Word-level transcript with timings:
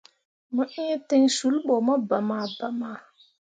Mo 0.53 0.63
iŋ 0.83 0.89
ten 1.07 1.23
sul 1.37 1.55
ɓo 1.67 1.75
mo 1.85 1.93
bama 2.09 2.37
bama. 2.57 2.89